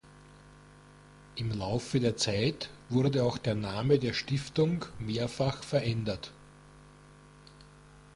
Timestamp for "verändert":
5.61-6.33